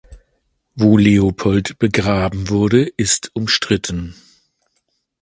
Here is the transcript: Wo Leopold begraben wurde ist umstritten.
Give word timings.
Wo 0.73 0.97
Leopold 0.97 1.77
begraben 1.77 2.49
wurde 2.49 2.87
ist 2.97 3.29
umstritten. 3.35 4.15